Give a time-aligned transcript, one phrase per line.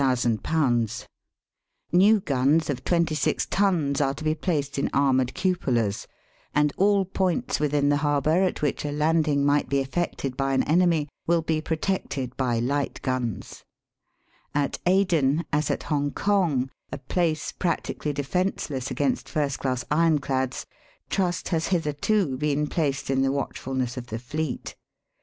[1.91, 6.07] New guns of twenty six tons are to be placed in armom'ed cupolas,
[6.55, 10.63] and all points within the harbour at which a landing might be effected by an
[10.63, 13.63] enemy will be pro tected by light guns.
[14.55, 19.43] At Aden, as at Hong kong, a place practically defenceless against Digitized by VjOOQIC A
[19.43, 19.45] BRITISH OUTPOST.
[19.45, 20.65] 339 first class ironclads,
[21.11, 24.75] tmst has hitherto been placed in the watchfulness of the fleet.